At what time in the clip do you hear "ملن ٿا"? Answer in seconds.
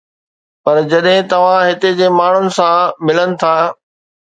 3.11-3.55